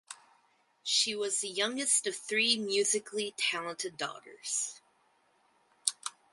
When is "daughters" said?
3.97-4.81